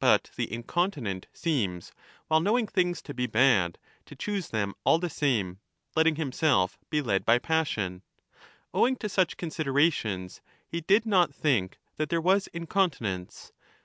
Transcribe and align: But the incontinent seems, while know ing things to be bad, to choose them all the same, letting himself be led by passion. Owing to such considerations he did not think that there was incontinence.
But 0.00 0.32
the 0.34 0.52
incontinent 0.52 1.28
seems, 1.32 1.92
while 2.26 2.40
know 2.40 2.58
ing 2.58 2.66
things 2.66 3.00
to 3.02 3.14
be 3.14 3.28
bad, 3.28 3.78
to 4.06 4.16
choose 4.16 4.48
them 4.48 4.74
all 4.82 4.98
the 4.98 5.08
same, 5.08 5.60
letting 5.94 6.16
himself 6.16 6.76
be 6.90 7.00
led 7.00 7.24
by 7.24 7.38
passion. 7.38 8.02
Owing 8.74 8.96
to 8.96 9.08
such 9.08 9.36
considerations 9.36 10.40
he 10.66 10.80
did 10.80 11.06
not 11.06 11.32
think 11.32 11.78
that 11.96 12.08
there 12.08 12.20
was 12.20 12.48
incontinence. 12.48 13.52